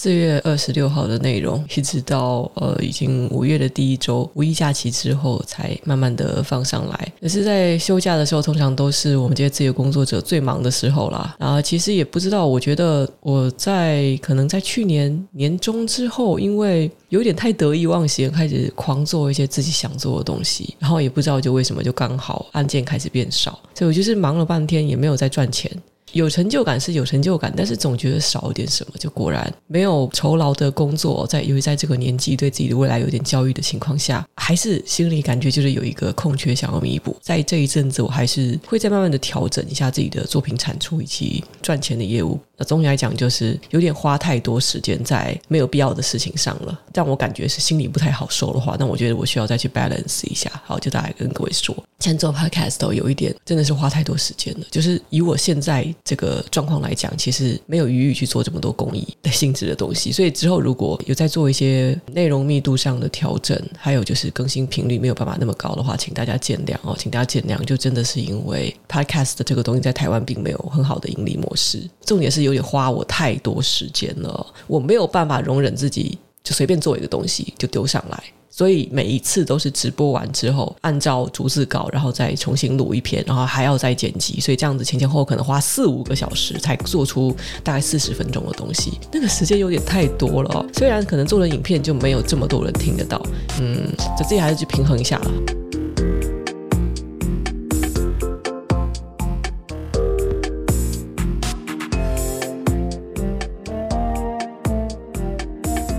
[0.00, 7.12] 四月二十六号的内容，一直到呃，已经五月的第一周，五一假期之后，才慢慢的放上来。
[7.20, 11.34] 可是，在休假的时候，通常都是我们这些自由工作者最忙的时候啦。
[11.36, 25.68] 然后，其实也不知道，我觉得我在可能在去年年中之后，因为有点太得意忘形，开始狂做一些自己想做的东西，然后也不知道就为什么就刚好案件开始变少，所以我就是忙了半天，也没有在赚钱。
[26.12, 37.16] 有成就感是有成就感，但是总觉得少一点什么，就果然没有酬劳的工作，在由于在这个年纪对自己的未来有点焦虑的情况下，还是心里感觉就是有一个空缺想要弥补。
[37.20, 42.38] 在这一阵子，我还是会再慢慢的调整一下自己的作品产出以及赚钱的业务。
[42.56, 50.50] 那总体来讲，就是有点花太多时间在没有必要的事情上了，让我感觉是心里不太好受的话，那我觉得我需要再去 balance 一下。
[50.64, 55.94] 好，就大概跟各位说， 现在做 podcast 都有一点真的是花太多时间了，就是以我现在。
[56.04, 78.22] 这个状况来讲，其实没有余裕去做这么多公益的性质的东西，所以之后如果有在做一些内容密度上的调整，还有就是更新频率没有办法那么高的话，请大家见谅哦，请大家见谅，就真的是因为 Podcast 的这个东西在台湾并没有很好的盈利模式，重点是有点花我太多时间了，我没有办法容忍自己就随便做一个东西就丢上来。
[78.58, 90.66] 所以每一次都是直播完之后，按照逐字稿，然后再重新录一篇，然后还要再剪辑，所以这样子前前后后可能花四五个小时才做出大概四十分钟的东西，那个时间有点太多了哦。
[90.74, 93.24] 虽然可能做的影片就没有这么多人听得到，
[93.60, 95.30] 嗯，就自己还是去平衡一下了。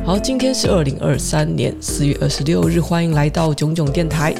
[0.10, 4.34] 好，今天是二零二三年四月二十六日，欢迎来到囧囧电台。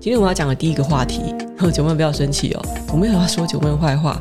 [0.00, 1.32] 今天我要讲的第一个话题，
[1.72, 4.20] 九妹不要生气哦，我没有要说九妹坏话。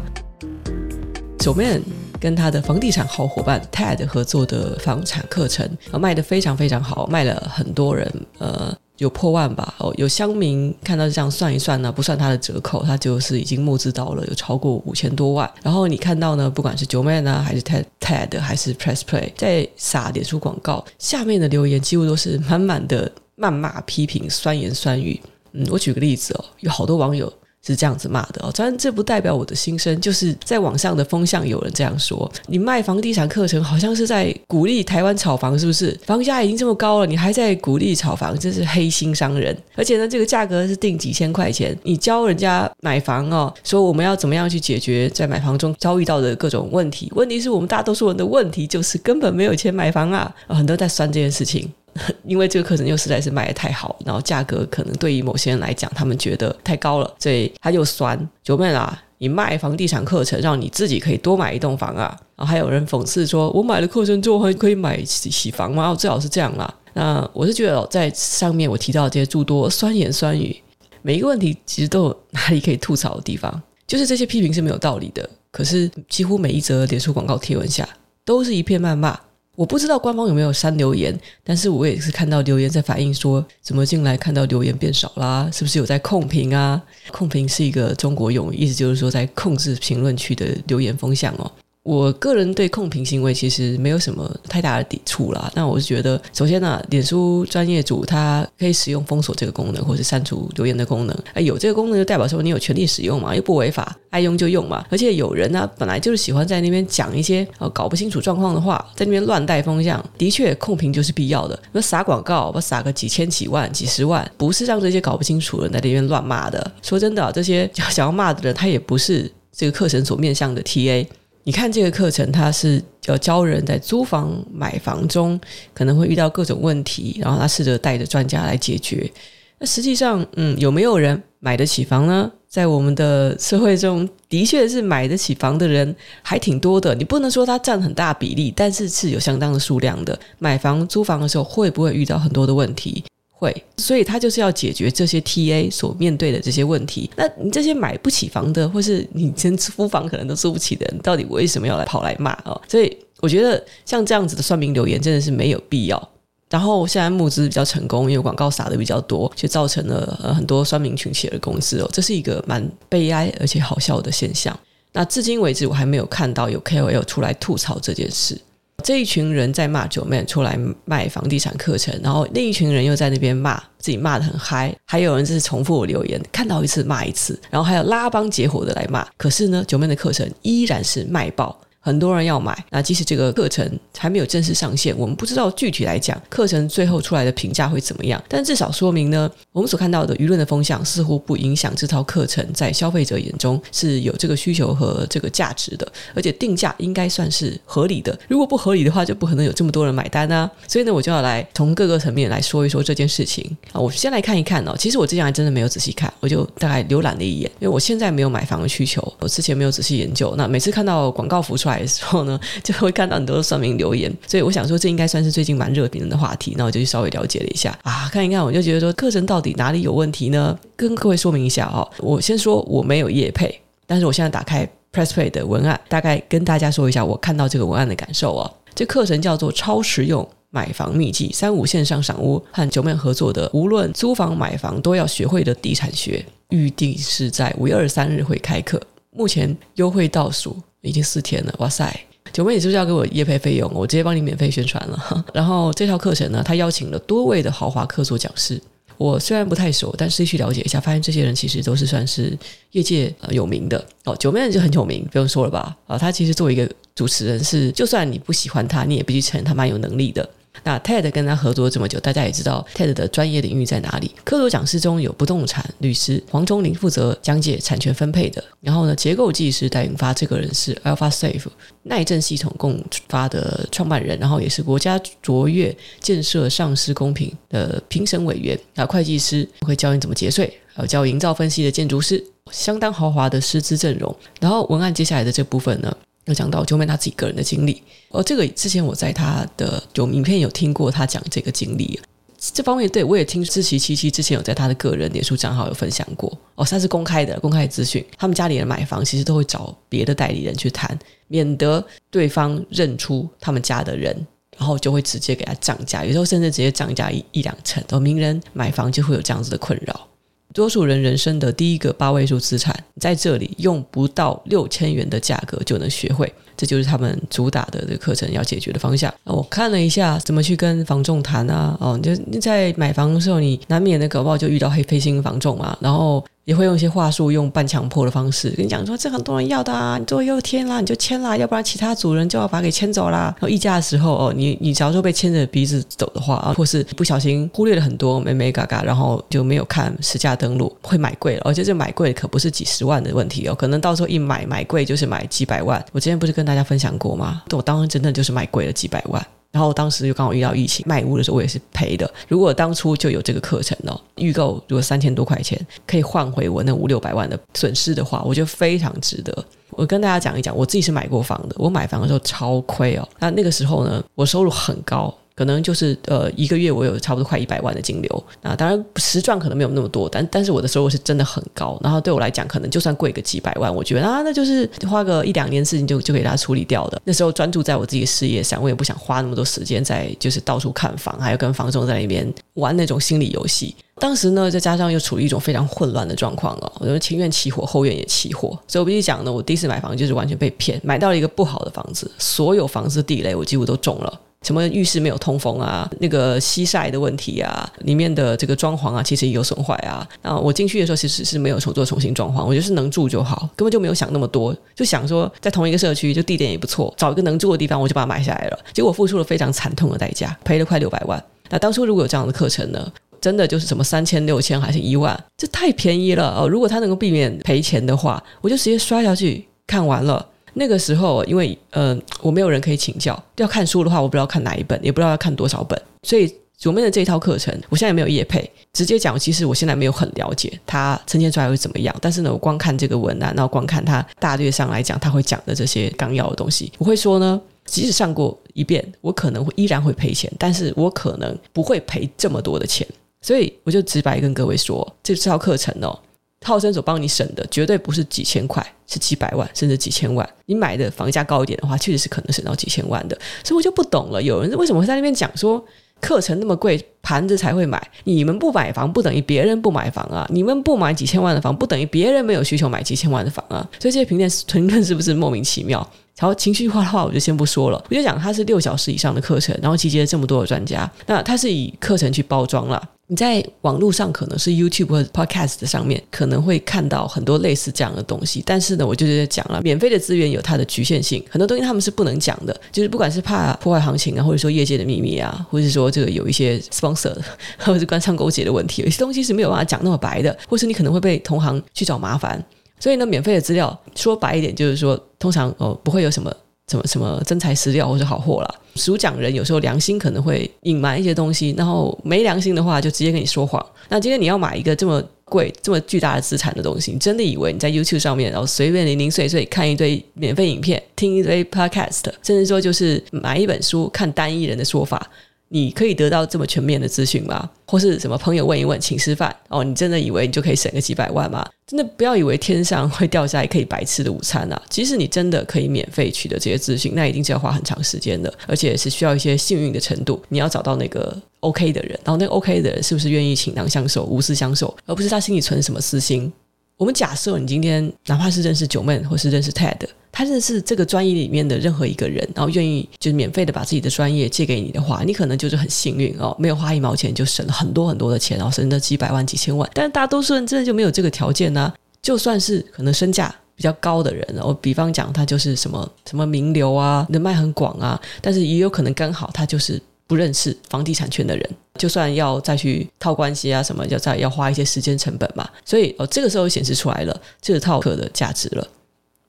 [1.39, 1.81] 九妹
[2.19, 5.67] 跟他的房地产好伙伴 TED 合作的房产课程，
[5.99, 8.71] 卖得非常非常好，卖了很多人，呃。
[9.03, 9.75] 有破万吧？
[9.79, 15.49] 哦，有乡民看到这样算一算呢，不算它的折扣，它就是已经募资到了有超过五千多万。
[15.61, 25.21] 然后你看到呢，不管是九万呢，还是 TED TED，还是 Press Play，在撒脸书广告，下面的留言几乎都是满满的谩骂、批评、酸言酸语。
[25.51, 27.31] 嗯，我举个例子哦，有好多网友。
[27.65, 35.97] 是这样子骂的哦，当然这不代表我的心声，就是在网上的风向有人这样说：你卖房地产课程好像是在鼓励台湾炒房，是不是？
[36.05, 39.57] 房价已经这么高了，你还在鼓励炒房，这是黑心商人。
[39.75, 47.09] 而且呢，这个价格是定几千块钱，你教人家买房哦，说我们要怎么样去解决在买房中遭遇到的各种问题。
[47.15, 51.71] 问题是我们大多数人的问题就是根本没有钱买房啊，很多在酸这件事情。
[52.25, 58.17] 因为这个课程又实在是卖得太好，然后价格可能对于某些人来讲，他们觉得太高了，所以他就酸。
[58.43, 62.17] 九妹啊，你卖房地产课程，让你自己可以多买一栋房啊。
[62.35, 65.93] 然后还有人讽刺说，我买了课程之后还可以买洗洗房吗？
[65.93, 66.73] 最好是这样啦。
[66.93, 70.55] 那我是觉得，在上面我提到的这些诸多酸言酸语，
[71.01, 75.27] 每一个问题其实都有哪里可以吐槽的地方，就是这些批评是没有道理的。
[75.51, 77.87] 可是几乎每一则脸书广告贴文下，
[78.25, 79.19] 都是一片谩骂。
[79.55, 85.47] 我不知道官方有没有删留言，但是我也是看到留言在反映说，怎么进来看到留言变少啦？
[85.53, 86.81] 是不是有在控评啊？
[87.11, 91.51] 控评是一个中国用语，意思就是说在控制评论区的留言风向哦。
[91.83, 95.51] 我个人对控评行为其实没有什么太大的抵触啦。
[95.53, 101.17] 那我是觉得，首先呢、啊，脸书专业组它可以使用封锁这个功能，或是删除留言的功能。
[101.33, 104.85] 哎，有这个功能就代表说你有权利使用嘛，又不违法，爱用就用嘛。
[104.89, 110.01] 而且有人呢、本来就是喜欢在那边讲一些呃搞不清楚状况的话，在那边乱带风向。
[110.17, 111.59] 的确，控评就是必要的。
[111.73, 116.71] 那撒广告，我撒个几千几万、几十万，不是让这些搞不清楚的人在那边乱骂的。
[116.81, 121.05] 说真的、啊，这些想要骂的人，他也不是这个课程所面向的 TA。
[121.43, 125.39] 你看这个课程，它是要教人在租房、买房中
[125.73, 129.11] 可能会遇到各种问题，然后他试着带着专家来解决。
[129.59, 132.31] 那实际上，嗯，有没有人买得起房呢？
[132.47, 136.93] 在我们的社会中，的确是买得起房的人还挺多的。
[136.93, 140.17] 你不能说它占很大比例，但是是有相当的数量的。
[140.37, 143.03] 买房、租房的时候，会不会遇到很多的问题？
[143.43, 147.09] 会，所以他就是要解决这些 TA 所面对的这些问题。
[147.17, 152.59] 那你这些买不起房的，或是你连租房可能都租不起的人，到底为什么要来跑来骂哦？
[152.69, 156.09] 所以我觉得像这样子的算命留言真的是没有必要。
[156.49, 164.57] 然后现在募资比较成功，因为广告撒的比较多，就造成了呃很多算命群起而攻之哦，这是一个蛮悲哀而且好笑的现象。
[164.91, 168.39] 那至今为止，我还没有看到有 KOL 出来吐槽这件事。
[168.83, 179.07] 这一群人在骂九妹出来卖房地产课程，然后另一群人又在那边骂自己骂的很嗨，还有人就是重复我留言，看到一次骂一次，然后还有拉帮结伙的来骂。
[179.17, 182.57] 可是呢，九妹的课程依然是卖爆，很多人要买。
[182.69, 188.21] 那即使这个课程还没有正式上线，我们不知道具体来讲课程最后出来的评价会怎么样。
[188.29, 195.85] 但至少说明呢，我们所看到的舆论的风向似乎不影响这套课程在消费者眼中是有这个需求和这个价值的，
[196.15, 198.17] 而且定价应该算是合理的。
[198.29, 200.49] 如果不合理的话，就不可能有这么多人买单啊。
[200.67, 203.81] 所以呢，我就要来从各个层面来说一说这件事情啊。
[203.81, 210.33] 我先来看一看哦，其实我之前还真的没有仔细看，我就大概浏览了一眼，因为我现在没有买房的需求，我之前没有仔细研究。
[210.37, 216.53] 那每次看到广告浮出来的时候呢， 就会看到很多的算命留言，所以我想说这应该算是最近蛮热评的话题。
[216.57, 220.57] 那我就去稍微了解了一下啊，看一看，我就觉得说课程到底哪里有问题呢？
[220.75, 228.51] 跟各位说明一下哦，我先说我没有业配，但是我现在打开 PressPlay 的文案，大概跟大家说一下我看到这个文案的感受哦。
[228.75, 238.81] 这课程叫做超实用买房秘籍，三五线上赏屋和九妹合作的，无论租房买房都要学会的地产学，预定是在五月二十三日会开课，
[239.11, 240.57] 目前优惠倒数
[240.89, 241.93] 已经四天了，哇塞！
[242.31, 243.71] 九妹，你是不是要给我业配费用？
[243.73, 245.25] 我直接帮你免费宣传了。
[245.33, 248.61] 然后这套课程呢，他邀请了多位的豪华客座讲师。
[248.97, 252.37] 我虽然不太熟，但是去了解一下，发现这些人其实都是算是
[252.71, 254.15] 业界呃有名的哦。
[254.17, 255.75] 九妹就很有名，不用说了吧？
[255.87, 260.27] 啊，他其实作为一个主持人是，就算你不喜欢他，你也必须承认他蛮有能力的。
[260.63, 264.11] 那 TED 跟他合作这么久，大家也知道 TED 的专业领域在哪里。
[264.23, 271.47] 科罗讲师中有不动产律师黄忠林负责讲解产权分配的，然后呢，结构技师戴永发这个人是 AlphaSafe
[271.81, 278.57] 耐震系统共发的创办人，然后也是国家卓越建设上市公平的评审委员。
[278.75, 284.15] 那，会计师会教你怎么节税，还有教营造分析的建筑师，相当豪华的师资阵容。
[284.39, 285.93] 然后文案接下来的这部分呢，
[286.25, 291.99] 有讲到九妹他自己个人的经历，哦，这个之前我在他的有影片有听过他讲这个经历，
[292.37, 300.97] 这方面对我也听志祺七七之前有在他的个人脸书账号有分享过，哦，他是公开的公开资讯，他们家里人买房其实都会找别的代理人去谈，
[301.27, 304.15] 免得对方认出他们家的人，
[304.57, 310.07] 然后就会直接给他涨价，有时候甚至直接涨价一一两成，哦，名人买房就会有这样子的困扰。
[310.53, 319.13] 多数人人生的第一个八位数资产，在这里用不到六千元的价格就能学会，这就是他们主打的这个课程要解决的方向。
[319.23, 326.23] 我看了一下怎么去跟房仲谈啊，哦，就你在买房的时候，你难免的搞不好就遇到黑黑心房仲嘛，然后。
[326.45, 333.33] 也会用一些话术，用半强迫的方式跟你讲说，这很多人要的啊，你最后一天啦，你就签啦，要不然其他主人就要把它给牵走啦。
[333.39, 341.41] 然后议价的时候哦，你你假如说被牵着鼻子走的话啊，或是不小心忽略了很多眉眉嘎嘎，然后就没有看实价登录，会买贵了。
[341.45, 345.83] 而且这买贵可不是几十万的问题哦，可能到时候一买买贵就是买几百万。
[345.93, 347.43] 我之前不是跟大家分享过吗？
[347.51, 349.25] 我当时真的就是买贵了几百万。
[349.53, 352.11] 然后当时就刚好遇到疫情，卖屋的时候我也是赔的。
[352.27, 359.45] 如果当初就有这个课程哦，预购如果三千多块钱可以换回我那五六百万的损失的话，我觉得非常值得。
[359.69, 363.07] 我跟大家讲一讲，我自己是买过房的，我买房的时候超亏哦。
[363.19, 365.13] 那那个时候呢，我收入很高。
[365.35, 377.01] 可能就是呃一个月我有差不多快一百万的金流，那当然实赚可能没有那么多，但但是我的收入是真的很高，然后对我来讲可能就算贵个几百万，我觉得啊那就是花个一两年事情就就给他处理掉的。
[377.03, 383.75] 那时候专注在我自己的事业上，我也不想花那么多时间在就是到处看房，还有跟房仲在那边玩那种心理游戏。
[383.99, 388.49] 当时呢，再加上又处于一种非常混乱的状况哦，我就情愿起火，后院也起火。
[388.67, 394.19] 所以我必须讲呢，我第一次买房就是完全被骗，买到了一个不好的房子，所有房子地雷我几乎都中了。
[394.43, 395.89] 什么浴室没有通风啊？
[395.99, 397.67] 那个西晒的问题啊？
[397.79, 400.07] 里面的这个装潢啊，其实也有损坏啊。
[400.21, 408.59] 那我进去的时候其实是没有重做重新装潢，我就是能住就好，根本就没有想那么多，就想说在同一个社区，就地点也不错，找一个能住的地方，我就把它买下来了。
[408.73, 411.23] 结果付出了非常惨痛的代价，赔了快六百万。
[411.49, 412.91] 那当初如果有这样的课程呢，
[413.21, 416.47] 真的就是什么三千、六千还是一万，这太便宜了哦。
[416.47, 420.25] 如果他能够避免赔钱的话，我就直接刷下去看完了。
[420.53, 442.87] 那个时候，因为呃，我没有人可以请教，要看书的话，我不知道看哪一本，也不知道要看多少本，所以左面的这一套课程，我现在也没有业配，直接讲，其实我现在没有很了解它呈现出来会怎么样，但是呢，我光看这个文案，然后光看它大略上来讲，他会讲的这些纲要的东西，我会说呢，即使上过一遍，我可能会依然会赔钱，但是我可能不会赔这么多的钱，
[443.21, 445.99] 所以我就直白跟各位说，这套课程哦。
[446.43, 450.27] 套生所帮你省的绝对不是几千块，是几百万甚至几千万。
[450.45, 453.17] 你买的房价高一点的话，确实是可能省到几千万的。
[453.43, 455.63] 所以我就不懂了，有人为什么会在那边讲说
[456.01, 457.81] 课程那么贵，盘子才会买？
[458.03, 460.27] 你们不买房不等于别人不买房啊！
[460.29, 463.65] 你们不买几千万的房，不等于别人没有需求买几千万的房啊！
[463.79, 465.79] 所以这些评论评论是不是莫名其妙？
[466.17, 467.83] 然后情绪化的话，我就先不说了。
[467.89, 472.81] 我就讲它是六小时以上的课程，然后集结了这么多的专家，那它是以课程去包装了。
[473.13, 487.15] 你在网络上可能是 YouTube 或者 Podcast 上面可能会看到很多类似这样的东西，但是呢，我就在讲了，免费的资源有它的局限性，很多东西他们是不能讲的，就是不管是怕破坏行情啊，或者说业界的秘密啊，或者说这个有一些 sponsor
[487.61, 492.43] 或者是官商勾结的问题，有些东西是没有办法讲那么白的，或是你可能会被同行去找麻烦，
[492.79, 496.35] 所以呢，免费的资料说白一点就是说，通常哦不会有什么。
[496.67, 503.63] 什么什么真材实料或者好货啦，主讲人有时候良心可能会隐瞒一些东西，然后没良心的话就直接跟你说谎。
[503.89, 515.11] 那今天你要买一个这么贵、这么巨大的资产的东西，你真的以为你在 YouTube 上面然后随便零零碎碎看一堆免费影片、听一堆 Podcast，甚至说就是买一本书看单一人的说法？
[515.53, 517.47] 你可以得到这么全面的资讯吗？
[517.67, 519.63] 或是什么朋友问一问，请吃饭哦？
[519.63, 521.47] 你真的以为你就可以省个几百万吗？
[521.67, 524.59] 真的不要以为天上会掉下来可以白吃的午餐啊！
[524.67, 530.19] 即使你真的可以免费取得这些资讯，那一定是要花很长时间的，而且是需要一些幸运的程度。
[530.27, 536.33] 你要找到那个 OK 的人，然后那个 OK 的人是不是愿意倾囊相授、无私相授，而不是他心里存什么私心？
[536.77, 539.77] 我们假设你今天哪怕是认识九妹，或是认识 Ted。
[540.13, 549.67] 他认识这个专业里面的任何一个人，然后愿意就是免费的把自己的专业借给你的话，你可能就是很幸运哦，没有花一毛钱就省了很多很多的钱，然后省了几百万、几千万。
[549.73, 565.49] 但是大多数人真的就没有这个条件呢、就算是可能身价比较高的人，然后比方讲他就是什么什么名流啊，人脉很广啊，但是也有可能刚好他就是不认识房地产圈的人，就算要再去套关系啊什么，要再要花一些时间成本嘛。
[565.65, 568.67] 所以哦，这个时候显示出来了这套课的价值了。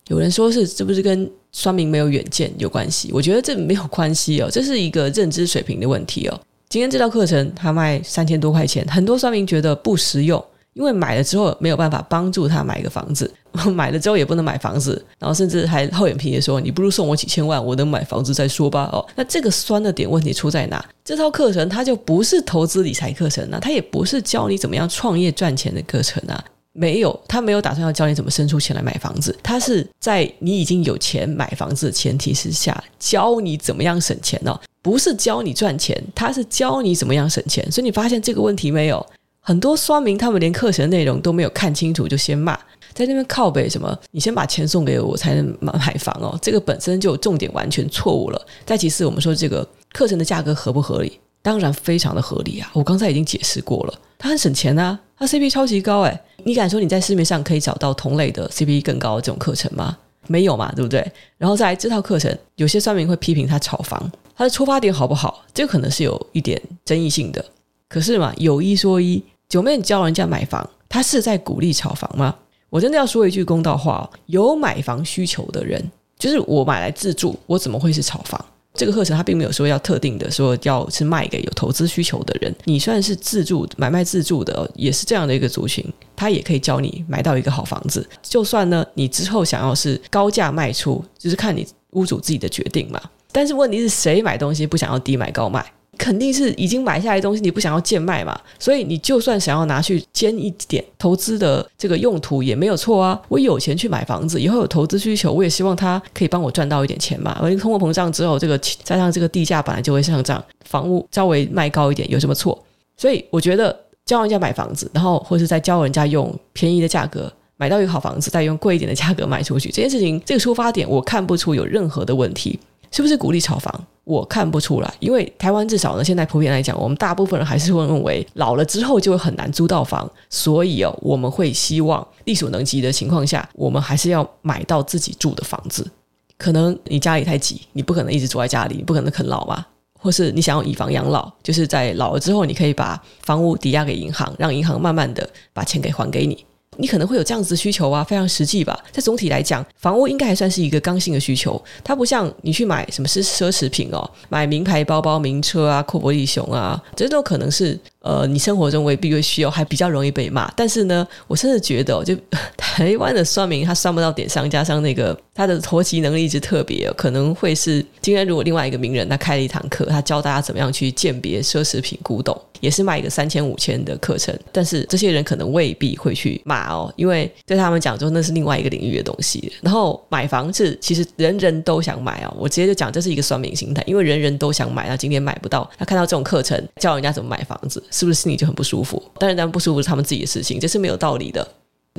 [0.09, 3.11] 有人说是是不是跟酸民没有远见有关系？
[3.13, 6.41] 我觉得这没有关系哦，这是一个认知水平的问题哦。
[6.69, 13.33] 今天这套课程他卖三千多块钱，很多酸民觉得不实用，因为买了之后没有办法帮助他买个房子，
[13.73, 20.85] 买了之后也不能买房子，然后甚至还厚脸皮的说：“你不如送我几千万，我能买房子再说吧。”哦，那这个酸的点问题出在哪？
[21.05, 26.45] 这套课程它就不是投资理财课程啊，它也不是教你怎么样创业赚钱的课程啊。
[26.77, 29.35] 没有，他没有打算要教你怎么生出钱来买房子。
[29.43, 37.71] 他是在你已经有钱买房子的前提之下，教你怎么样省钱哦，不是教你赚钱，他是教你怎么样省钱。
[37.71, 39.07] 所以你发现这个问题没有？
[39.41, 42.59] 很多说明他们连课程内容都没有看清楚就先骂，
[42.93, 43.97] 在那边靠北什么？
[44.11, 46.37] 你先把钱送给我，才能买买房哦。
[46.43, 48.47] 这个本身就重点完全错误了。
[48.67, 51.21] 再其次，我们说这个课程的价格合不合理？
[51.43, 52.71] 当然非常的合理啊！
[52.73, 56.21] 我刚才已经解释过了，它很省钱啊，它 CP 超级高诶。
[56.45, 59.97] 你敢说你在市面上可以找到同类的 CP 更高的这种课程吗？
[60.27, 61.07] 没有嘛，对不对？
[61.37, 65.45] 然后在这套课程，有些算命会批评他炒房，他的出发点好不好？
[65.53, 67.45] 这可能是有一点争议性的。
[67.89, 72.35] 可是嘛，有一说一，九妹教人家买房，他是在鼓励炒房吗？
[72.71, 75.81] 我真的要说一句公道话哦，有买房需求的人，
[76.19, 78.45] 就是我买来自住，我怎么会是炒房？
[78.75, 85.85] 这个课程它并没有说要特定的说要是卖给有投资需求的人，你算是自住买卖自住的，也是这样的一个族群，
[86.17, 88.05] 他也可以教你买到一个好房子。
[88.21, 93.01] 就算呢，你之后想要是高价卖出，就是看你屋主自己的决定嘛。
[93.31, 95.65] 但是问题是谁买东西不想要低买高卖？
[95.99, 98.39] 肯定是已经买下来的东西，你不想要贱卖嘛？
[98.59, 103.21] 所以你就算想要拿去兼一点投资的这个用途也没有错啊。
[103.29, 107.39] 我有钱去买房子，以后有投资需求，我也希望他可以帮我赚到一点钱嘛。
[107.41, 112.59] 而通货膨胀之后，这个加上这个地价本来就会上涨，房屋稍微卖高一点有什么错？
[112.97, 122.59] 所以我觉得教人家买房子，然后或是再教人家用便宜的价格买到一个好房子，再用贵一点的价格卖出去，这件事情这个出发点我看不出有任何的问题，
[122.91, 123.85] 是不是鼓励炒房？
[124.05, 135.91] 我看不出来，因为台湾至少呢，现在普遍来讲，我们大部分人还是会认为老了之后就会很难租到房，所以哦，我们会希望力所能及的情况下，我们还是要买到自己住的房子。
[136.37, 139.65] 可能你家里太挤，你不可能一直住在家里，你不可能啃老嘛，
[139.99, 146.45] 或是你想要以房养老，就是在老了之后，你可以把房屋抵押给银行，让银行慢慢的把钱给还给你。
[146.77, 148.79] 你可能会有这样子的需求啊，非常实际吧。
[148.93, 157.79] 在总体来讲，房屋应该还算是一个刚性的需求，它不像你去买什么是奢侈品哦，买名牌包包、名车啊、库伯利熊啊，这都可能是。
[158.05, 160.53] 呃，你生活中未必会需要，还比较容易被骂。
[160.55, 162.15] 但是呢，我甚至觉得、就
[162.55, 174.39] 台湾的算命他算不到点上，加上那个他的投机能力一直特别、可能会是今天如果另外一个名人他开了一堂课，他教大家怎么样去鉴别奢侈品古董，也是卖一个三千五千的课程。
[174.53, 179.51] 但是这些人可能未必会去骂哦，因为对他们讲说那是另外一个领域的东西。
[179.63, 187.83] 然后买房子其实人人都想买哦，我直接就讲这是一个算命心态，因为人人都想买，他今天买不到，他看到这种课程教人家怎么买房子。
[187.95, 189.01] 是不是心里就很不舒服？
[189.21, 191.47] 当然，当然不舒服是他们自己的事情，这是没有道理的。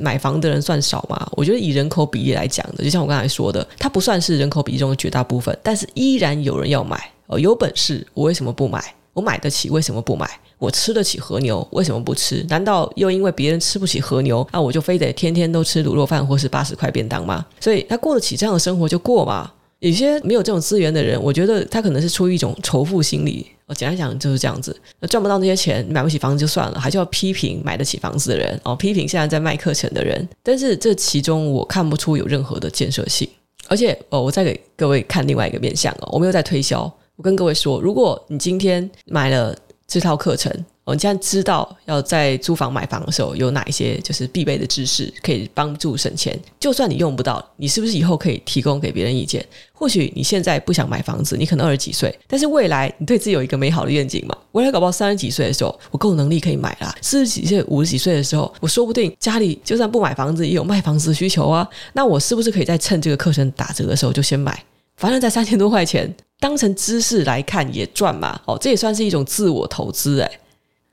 [0.02, 1.26] 买房的人算少吗？
[1.32, 7.40] 我觉得以人口比例来讲的，就像我刚才说的，它不算是人口比例中的绝大部分，但是依然有人要买哦。
[7.40, 8.94] 有本事，我为什么不买？
[9.14, 10.28] 我买得起，为什么不买？
[10.58, 12.44] 我吃得起和牛，为什么不吃？
[12.50, 17.46] 难道又因为别人吃不起和牛，那我就非得天天都吃卤肉饭或是八十块便当吗？
[17.58, 19.50] 所以他过得起这样的生活就过嘛。
[19.78, 23.46] 有些没有这种资源的人，我觉得他可能是出于一种仇富心理。
[23.66, 30.28] 我简单讲就是这样子，那赚不到那些钱，买不起房子就算了，还是要批评买得起房子的人哦，批评现在在卖课程的人。
[30.42, 33.28] 但是这其中我看不出有任何的建设性。
[33.68, 36.82] 而且哦，我再给各位看另外一个面向哦，我没有在推销。
[37.16, 39.56] 我跟各位说，如果你今天买了
[39.88, 40.52] 这套课程，
[40.86, 46.38] 我们现在知道要在租房买房的时候有哪一些就是必备的知识，可以帮助省钱。
[46.60, 49.44] 就算你用不到，你是不是以后可以提供给别人意见？
[49.72, 54.38] 或许你现在不想买房子，你可能二十几岁，但是未来你对自己有一个美好的愿景嘛？
[54.52, 56.94] 未来搞不好三十几岁的时候，我够能力可以买啦。
[57.02, 61.68] 四十几岁、五十几岁的时候，我说不定家里就算不买房子，也有卖房子的需求啊。
[61.94, 64.56] 那我是不是可以在趁这个课程打折的时候就先买？
[64.98, 68.40] 反正在三千多块钱，当成知识来看也赚嘛。
[68.44, 70.30] 哦，这也算是一种自我投资诶。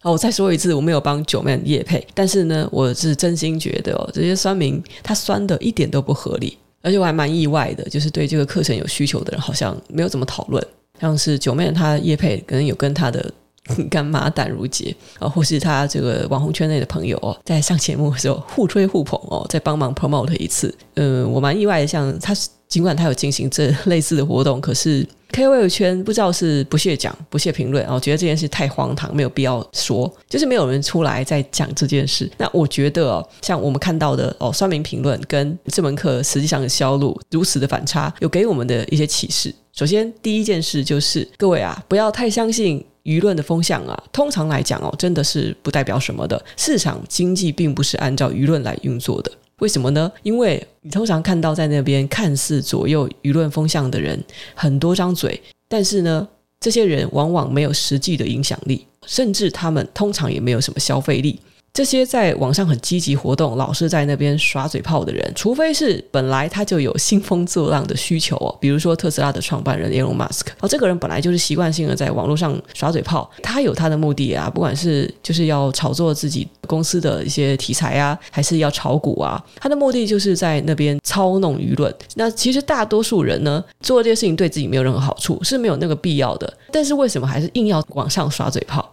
[0.03, 10.61] 好，我再说一次，我没有帮九妹叶配，但是呢，我是真心觉得哦，这些酸民他酸的一点都不合理，而且我还蛮意外的，就是对这个课程有需求的人好像没有怎么讨论，
[10.99, 13.31] 像是九妹她叶配可能有跟他的
[13.89, 22.35] 干妈淡如姐啊，或是他这个网红圈内的朋友哦，在上节目的时候互吹互捧哦，再帮忙 promote 一次，嗯，我蛮意外的，像他
[22.67, 25.07] 尽管他有进行这类似的活动，可是。
[25.33, 32.31] KOL 圈不知道是不屑讲、不屑评论，然后觉得这件事太荒唐，没有必要说，就是没有人出来在讲这件事。
[32.37, 39.53] 那我觉得、哦，像我们看到的哦，酸民评论跟这门课实际上的销路如此的反差，有给我们的一些启示。
[39.73, 44.03] 首先，第一件事就是各位啊，不要太相信舆论的风向啊。
[44.11, 46.39] 通常来讲哦，真的是不代表什么的。
[46.55, 49.31] 市场经济并不是按照舆论来运作的。
[49.63, 50.11] 为什么呢？
[50.23, 54.21] 因为你通常看到在那边看似左右舆论风向的人
[54.53, 56.27] 很多张嘴，但是呢，
[56.59, 61.39] 这些人往往没有实际的影响力，甚至他们通常也没有什么消费力。
[61.73, 81.91] 这些在网上很积极活动、老是在那边耍嘴炮的人，除非是本来他就有兴风作浪的需求哦，比如说特斯拉的创办人 Elon Musk，哦，这个人本来就是习惯性的在网络上耍嘴炮，他有他的目的啊，不管是就是要炒作自己公司的一些题材啊，还是要炒股啊，他的目的就是在那边操弄舆论。
[82.13, 86.55] 那其实大多数人呢，做这些事情对自己没有任何好处，是没有那个必要的。
[86.71, 88.87] 但是为什么还是硬要往上耍嘴炮？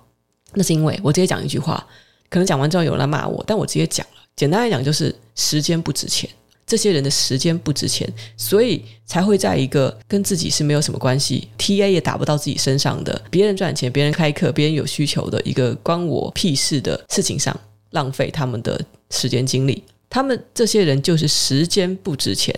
[0.55, 1.87] 那是因为我直接讲一句话。
[2.31, 4.23] 可能讲完之后有人来骂我，但我直接讲了。
[4.37, 6.31] 简单来讲，就是时间不值钱，
[6.66, 17.55] 这些人的时间不值钱，所以才会在一个跟自己是没有什么关系，TA 也打不到自己身上的，别人赚钱、别人开课、别人有需求的一个关我屁事的事情上
[17.90, 19.83] 浪费他们的时间精力。
[20.09, 22.55] 他们这些人就是时间不值钱。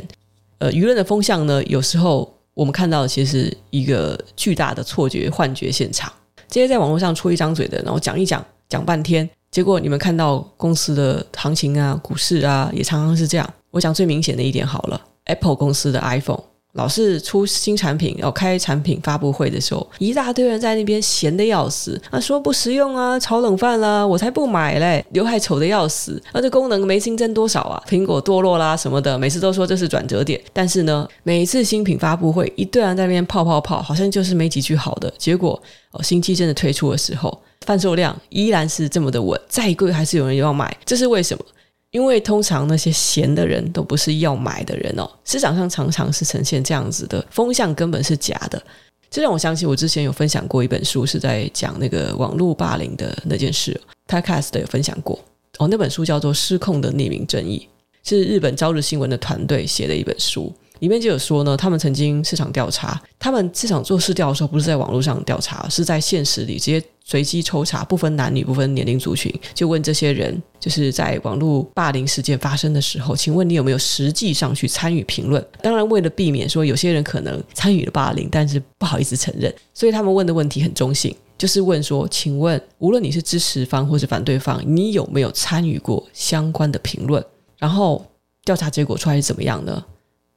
[0.58, 6.12] 呃，舆论的风向呢，有时候我们看到的其实是一个巨大的错觉、幻觉现场。
[6.48, 9.28] 这些在网络上出一张嘴的，然后讲一讲，讲半天。
[9.52, 13.48] 结果你们看到公司的行情啊，股市啊，也常常是这样。
[13.70, 16.40] 我讲最明显的一点好了，Apple 公司的 iPhone
[16.72, 37.38] 老是出新产品，要开产品发布会的时候，一大堆人在那边闲得要死，啊，说不实用啊，炒冷饭啦，我才不买嘞，刘海丑得要死，那这功能没新增多少啊，苹果堕落啦什么的，每次都说这是转折点，但是呢，每次新品发布会，一堆人在那边泡泡泡，好像就是没几句好的，结果哦，新机真的推出的时候。
[37.62, 41.44] 贩售量依然是这么的稳，再贵还是有人要买，这是为什么？
[41.90, 45.10] 因为通常那些闲的人都不是要买的人哦。
[45.24, 48.62] 市场上常常是呈现这样子的风向，根本是假的。
[49.10, 53.78] 这让我想起我之前有分享过一本书，是在讲那个网络霸凌的那件事。
[54.08, 55.18] Podcast 的有分享过
[55.58, 57.68] 哦，那本书叫做《失控的匿名正义》，
[58.08, 60.50] 是日本朝日新闻的团队写的一本书。
[60.82, 75.40] 里面就有说呢，他们曾经市场调查，他们市场做市调的时候，不是在网络上调查，是在现实里直接随机抽查，不分男女，不分年龄族群，就问这些人，就是在网络霸凌事件发生的时候，请问你有没有实际上去参与评论？
[75.62, 87.24] 当然，为了避免说有些人可能参与了霸凌，但是不好意思承认，所以他们问的问题很中性，就是问说，请问无论你是支持方或是反对方，你有没有参与过相关的评论？
[87.56, 88.04] 然后
[88.44, 89.80] 调查结果出来是怎么样呢？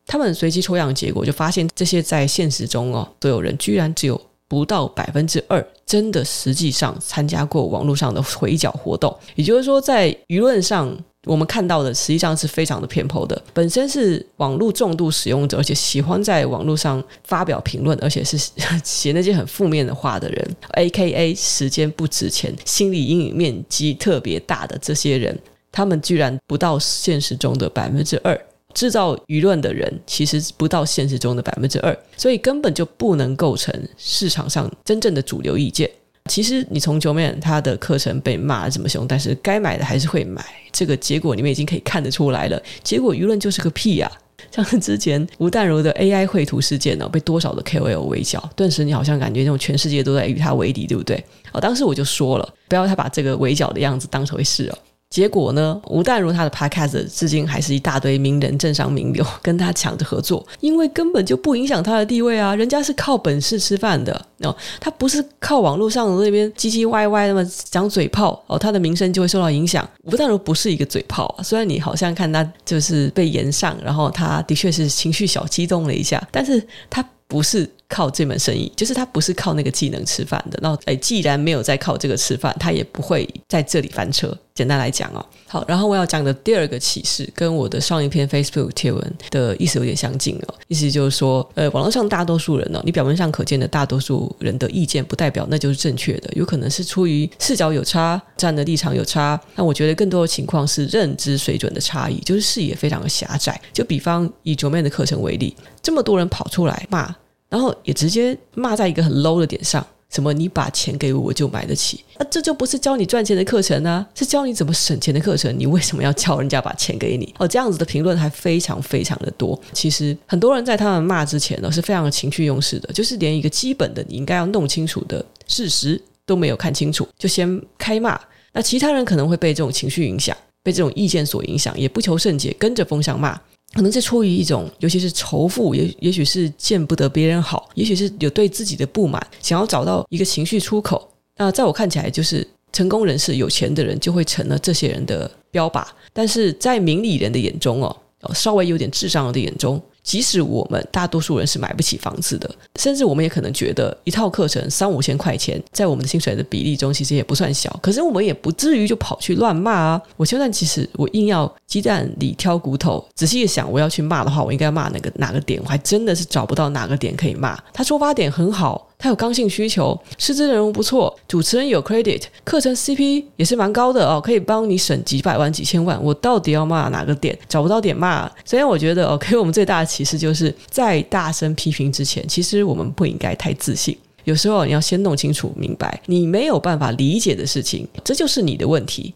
[0.05, 9.15] 他们随机抽样结果就发现，这些在现实中哦，所有人居然只有不到百分之二真的实际上参加过网络上的回缴活动。
[9.35, 13.41] 也就是说，在舆论上我们看到的实际上是非常的偏颇的。
[13.51, 18.37] 本身是网络重度使用者，而且喜欢在网络上发表评论，而且是
[18.85, 25.35] 写那些很负面的话的人，AKA 时间不值钱、心理阴影面积特别大的这些人，
[25.71, 28.39] 他们居然不到现实中的百分之二。
[28.75, 35.89] 制造舆论的人其实不到现实中的百分之二，所以根本就不能构成市场上真正的主流意见。
[36.29, 42.61] 其实你从九面他的课程被骂这么凶，但是该买的还是会买，这个结果你们已经可以看得出来了。
[42.83, 44.19] 结果舆论就是个屁呀、啊！
[44.51, 51.23] 像之前吴淡如的 AI 绘图事件呢，被多少的 KOL 围剿，顿时你好像感觉那种全世界都在与他为敌，对不对？
[51.53, 54.77] 哦，当时我就说了，不要他把这个围剿的样子当成回事哦。
[55.15, 69.89] 结果呢，吴淡如他的 podcast 至今还是一大堆名人、政商名流 跟他抢着合作，因为根本就不影响他的地位啊，人家是靠本事吃饭的哦，他不是靠网络上那边唧唧歪歪那么讲嘴炮哦，他的名声就会受到影响。
[70.03, 77.69] 吴淡如不是一个嘴炮，虽然你好像看他就是被炎上，然后他的确是情绪小激动了一下，但是他不是。
[77.87, 80.59] 靠这门生意，就是他不是靠那个技能吃饭的。
[80.61, 84.35] 那诶，既然没有在靠这个吃饭，他也不会在这里翻车。
[84.55, 90.55] 简单来讲哦，好，然后我要讲的第二个启示，跟我的上一篇 Facebook 贴文的意思有点相近哦。
[90.69, 99.37] 意思就是说，呃，网络上大多数人呢，你表面上可见的大多数人的意见，不代表那就是正确的，有可能是出于视角有差，站的立场有差。
[99.55, 103.59] 那我觉得更多的情况是认知水准的差异，就是视野非常的狭窄。
[103.73, 107.13] 就比方以卓曼的课程为例，这么多人跑出来骂。
[107.55, 115.57] 然后也直接骂在一个很 low 的点上，什么你把钱给我，我就买得起，那这就不是教你赚钱的课程啊，是教你怎么省钱的课程。
[115.57, 117.33] 你为什么要叫人家把钱给你？
[117.37, 119.57] 哦，这样子的评论还非常非常的多。
[119.71, 128.19] 其实很多人在他们骂之前呢，是非常的情绪用事的，就是连一个基本的你应该要弄清楚的事实都没有看清楚，就先开骂。
[128.51, 133.39] 那其他人可能会被这种情绪影响，被这种意见所影响，也不求甚解，跟着风向骂。
[133.73, 141.09] 可能是出于一种，尤其是仇富，也也许是见不得别人好，也许是有对自己的不满，想要找到一个情绪出口。
[141.37, 147.93] 那在我看起来，就是成功人士、有钱的人就会成了这些人的标靶，但是在明理人的眼中哦，
[148.33, 149.81] 稍微有点智商的眼中。
[150.05, 157.77] 即使我们大多数人是买不起房子的，甚至我们也可能觉得一套课程三五千块钱，在我们的薪水的比例中，其实也不算小。
[157.81, 160.01] 可是我们也不至于就跑去乱骂啊！
[160.15, 165.59] 我现在其实我硬要鸡蛋里挑骨头，仔细一想，我要去骂的话，我应该骂哪个哪个点？
[165.63, 167.59] 我还真的是找不到哪个点可以骂。
[167.73, 168.87] 他出发点很好。
[169.05, 176.03] 他有刚性需求，师资内容不错，主持人有 credit，课程 CP 也是蛮高的哦，可以帮你省几百万、几千万。
[176.03, 177.37] 我到底要骂哪个点？
[177.47, 178.27] 找不到点骂。
[178.43, 183.95] 所以我觉得哦，给我们最大的启示就是在大声批评之前，其实我们不应该太自信。
[184.23, 189.13] 有时候你要先弄清楚、明白，你没有办法理解的事情，这就是你的问题。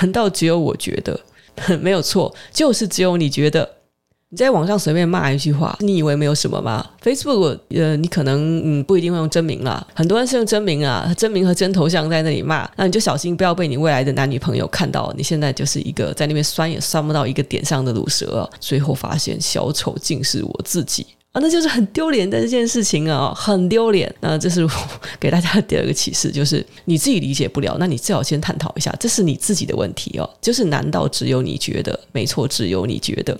[0.00, 1.20] 难道只有我觉得？
[1.82, 3.75] 没有错，就是只有你觉得。
[4.28, 24.12] 你在网上随便骂一句话，你以为没有什么吗？Facebook，呃，你可能嗯不一定会用真名啦，很多人是用真名啊，真名和真头像在那里骂，那你就小心不要被你未来的男女朋友看到，你现在就是一个在那边酸也酸不到一个点上的鲁蛇，最后发现小丑竟是我自己啊，那就是很丢脸的这件事情啊，很丢脸。
[24.20, 24.70] 那这是我
[25.20, 31.96] 给大家的第二个启示，就是你自己理解不了，那你最好先探讨一下，这是你自己的问题哦，就是难道只有你觉得？
[32.10, 33.38] 没错，只有你觉得。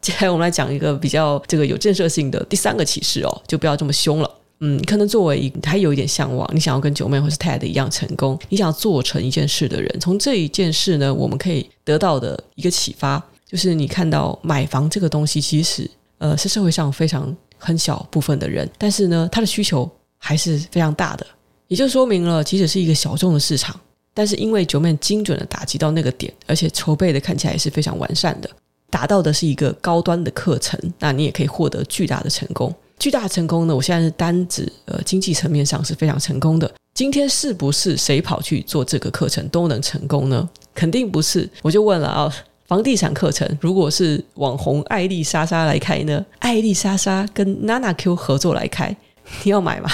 [0.00, 4.30] 接下来我们来讲一个比较这个有建设性的第三个启示哦，就不要这么凶了。
[4.60, 21.24] 嗯，可能作为还有一点向往，你想要跟九妹或是 TED 一样成功，你想要做成一件事的人，从这一件事呢，我们可以得到的一个启发，就是你看到买房这个东西，其实呃是社会上非常很小部分的人，但是呢，他的需求还是非常大的，
[21.68, 23.78] 也就说明了，即使是一个小众的市场，
[24.12, 28.50] 但是因为九妹精准的打击到那个点，而且筹备的看起来也是非常完善的。
[28.90, 32.74] 达到的是一个高端的课程，那你也可以获得巨大的成功。
[32.98, 36.68] 巨大的成功呢，我现在是单指呃经济层面上是非常成功的。
[36.94, 40.48] 今天是不是谁跑去做这个课程都能成功呢？
[40.74, 41.48] 肯定不是。
[41.62, 42.34] 我就问了啊，
[42.66, 46.24] 房地产课程如果是网红艾丽莎莎来开呢？
[46.40, 48.96] 艾丽莎莎跟娜娜 Q 合作来开，
[49.44, 49.88] 你要买吗？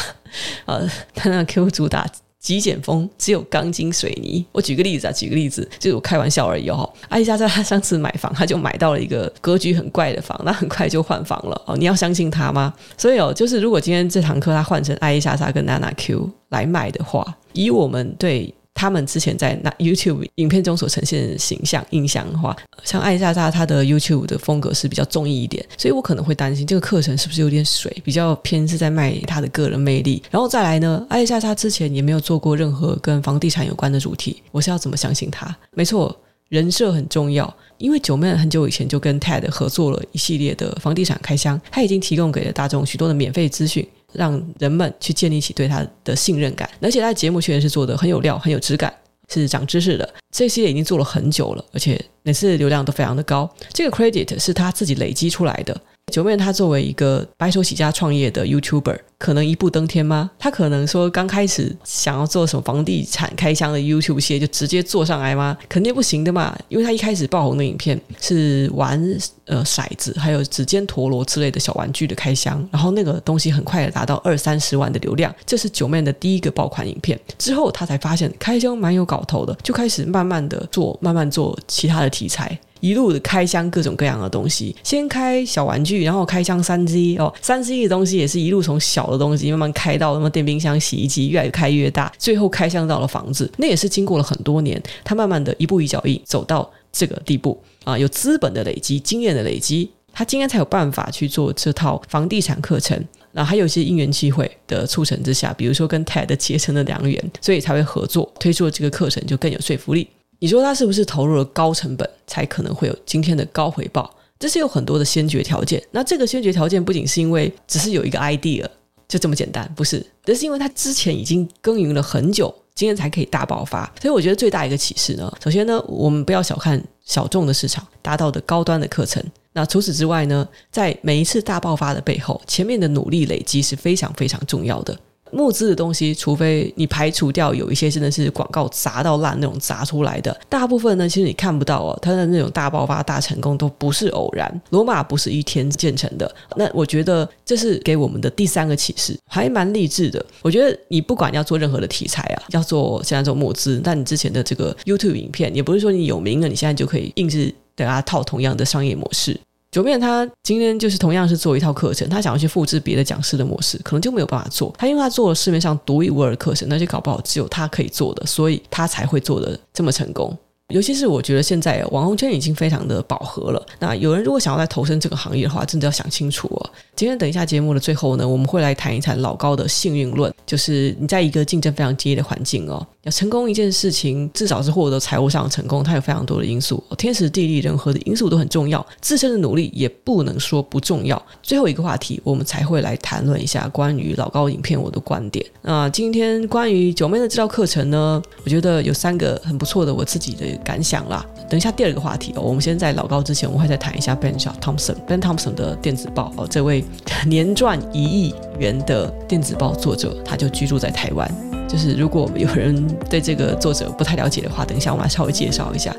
[0.65, 2.11] 呃，娜娜 Q 主打。
[2.45, 4.45] 极简风只有钢筋水泥。
[4.53, 6.87] 我举个例子啊，举个例子，就是我开玩笑而已哦。
[7.09, 11.75] 艾丽莎莎她上次买房，她就买到了一个格局很怪的房，那很快就换房了哦。
[11.75, 12.75] 你要相信她吗？
[12.99, 18.53] 所以哦，就是如果今天这堂课她换成艾丽莎莎跟娜娜 Q 来卖的话，以我们对。
[18.75, 30.23] 他们之前在那 YouTube 影片中所呈现的形象印象的话，像艾莎莎她的 YouTube 的风格是比较综艺一点，所以我可能会担心这个课程是不是有点水，比较偏是在卖她的个人魅力。
[30.31, 35.57] 然后再来呢，艾莎莎之前也没有做过任何跟房地产有关的主题，我是要怎么相信她？
[35.73, 36.15] 没错，
[36.49, 43.87] 人设很重要，因为九妹很久以前就跟 TED 合作了一系列的房地产开箱，他已经提供给了大众许多的免费资讯。
[44.15, 48.93] 让人们去建立起对他的信任感，而且他的节目确实是做的很有料、很有质感，
[49.29, 50.15] 是长知识的。
[50.31, 53.49] 这些已经做了很久了，而且每次流量都非常的高。
[53.73, 55.81] 这个 credit 是他自己累积出来的。
[56.13, 60.31] 九妹她作为一个白手起家创业的 YouTuber，可能一步登天吗？
[60.39, 65.57] 她可能说刚开始想要做什么房地产开箱的 YouTube 系列就直接做上来吗？
[65.69, 69.03] 肯定不行的嘛，因为她一开始爆红的影片是玩
[69.47, 77.19] 呃骰子，还有指尖陀螺之类的小玩具的开箱，然后那个东西很快的达到二三十万的流量，这是九妹的第一个爆款影片。
[77.37, 82.57] 之后她才发现开箱蛮有搞头的，就开始慢慢的做，慢慢做其他的题材。
[82.85, 93.51] 一路的开箱各种各样的东西，先开小玩具，然后开箱三 C 哦，三 C 的东西也是一路从小的东西慢慢开到什么电冰箱、洗衣机，越来越开越大，最后开箱到了房子。
[93.57, 103.03] 那也是经过了很多年，他慢慢的一步一脚印走到这个地步啊，有资本的累积，经验的累积，他今天才有办法去做这套房地产课程。
[103.33, 110.07] 然后还有一些因缘机会的促成之下，比如说跟 TED 结成了良缘，所以才会合作推出了这个课程，就更有说服力。
[110.39, 114.15] 你说他是不是投入了高成本，才可能会有今天的高回报？
[114.39, 115.83] 这是有很多的先决条件。
[115.91, 118.67] 那这个先决条件不仅是因为只是有一个 idea
[119.09, 123.91] 就这么简单，不是，而是因为他之前已经耕耘了很久，今天才可以大爆发。
[124.03, 129.23] 所以我觉得最大一个启示呢，首先呢，我们不要小看小众的市场达到的高端的课程。
[129.53, 134.99] 那除此之外呢，在每一次大爆发的背后，前面的努力累积是非常非常重要的。
[135.35, 144.63] 募资的东西，除非你排除掉有一些真的是广告砸到烂那种砸出来的，大部分呢，其实你看不到哦，它的那种大爆发、大成功都不是偶然。
[144.71, 146.33] 罗马不是一天建成的。
[146.57, 150.25] 那我觉得这是给我们的第三个启示，还蛮励志的。
[150.43, 159.39] 我觉得你不管要做任何的题材啊，要做现在做募资，但你之前的这个 YouTube 影片，也不是说你有名了，你现在就可以硬是给他套同样的商业模式。
[159.75, 164.73] 九妹他今天就是同样是做一套课程，他想要去复制别的讲师的模式，可能就没有办法做。
[164.79, 170.33] 他因为他做了市面上独一无二的课程，那就搞不好只有他可以做的，所以他才会做的这么成功。
[170.71, 173.67] 尤其是我觉得现在网红圈已经非常的饱和了。
[173.79, 176.71] 那有人如果想要再投身这个行业的话，真的要想清楚哦。
[176.97, 191.23] 今天等一下节目的最后呢，我们会来谈一谈老高的幸运论，就是你在一个竞争非常激烈的环境哦，要成功一件事情，至少是获得财务上的成功，它有非常多的因素，天时地利人和的因素都很重要，自身的努力也不能说不重要。
[191.43, 195.45] 最后一个话题，我们才会来谈论一下关于老高影片我的观点。
[195.61, 201.25] 那今天关于九妹的这道课程呢，我觉得有三个很不错的我自己的感想啦。
[201.49, 206.85] 等一下第二个话题哦，我们先在老高之前，我会再谈一下 Ben Thompson，Ben Thompson 的电子报哦，这位。
[207.27, 211.31] 年赚一亿元的电子报作者，他就居住在台湾。
[211.67, 215.95] 就是如果有人对这个作者不太了解的话，等一下我们来稍微介绍一下。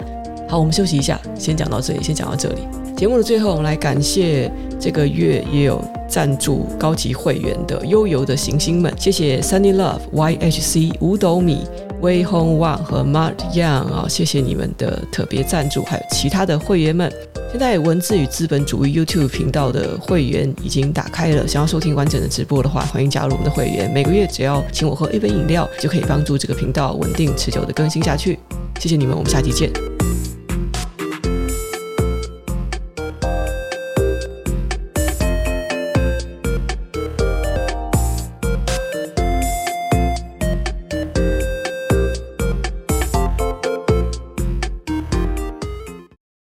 [0.48, 2.62] 好，我们休息一下，先讲到这里，先讲到这里。
[2.96, 11.66] 节目的最后，我们来感谢这个月也有赞助高级会员的悠游的行星们，谢谢 Sunny Love、YHC、五斗米。
[12.02, 17.12] Way Home One 和 Mart Young 啊，谢谢你们的特别赞助，还有其他的会员们。
[17.52, 23.90] 现在文字与资本主义 YouTube 频道的会员已经打开了，想要收听完整的直播的话，欢迎加入我们的会员。
[23.94, 28.38] 每个月只要请我喝一杯饮料，就可以帮助这个频道稳定持久的更新下去。
[28.80, 29.95] 谢谢你们，我们下期见。